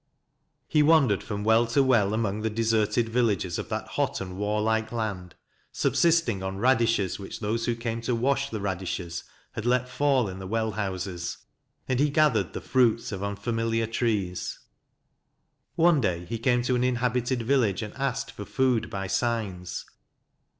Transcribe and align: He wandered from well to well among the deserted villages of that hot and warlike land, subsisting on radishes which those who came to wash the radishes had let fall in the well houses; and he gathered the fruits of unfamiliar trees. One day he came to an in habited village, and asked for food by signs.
He 0.67 0.81
wandered 0.81 1.21
from 1.21 1.43
well 1.43 1.67
to 1.67 1.83
well 1.83 2.11
among 2.15 2.41
the 2.41 2.49
deserted 2.49 3.07
villages 3.09 3.59
of 3.59 3.69
that 3.69 3.87
hot 3.89 4.19
and 4.19 4.35
warlike 4.35 4.91
land, 4.91 5.35
subsisting 5.71 6.41
on 6.41 6.57
radishes 6.57 7.19
which 7.19 7.39
those 7.39 7.65
who 7.67 7.75
came 7.75 8.01
to 8.01 8.15
wash 8.15 8.49
the 8.49 8.59
radishes 8.61 9.23
had 9.51 9.63
let 9.63 9.87
fall 9.87 10.27
in 10.27 10.39
the 10.39 10.47
well 10.47 10.71
houses; 10.71 11.37
and 11.87 11.99
he 11.99 12.09
gathered 12.09 12.53
the 12.53 12.61
fruits 12.61 13.11
of 13.11 13.21
unfamiliar 13.23 13.85
trees. 13.85 14.57
One 15.75 16.01
day 16.01 16.25
he 16.25 16.39
came 16.39 16.63
to 16.63 16.75
an 16.75 16.83
in 16.83 16.95
habited 16.95 17.43
village, 17.43 17.83
and 17.83 17.93
asked 17.93 18.31
for 18.31 18.43
food 18.45 18.89
by 18.89 19.05
signs. 19.05 19.85